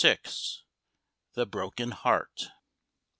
THE 1.35 1.45
BROKEN 1.45 1.91
HEART. 1.91 2.47